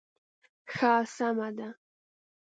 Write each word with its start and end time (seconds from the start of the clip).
ښه 0.73 0.93
سمه 1.15 1.49
ده. 1.57 1.69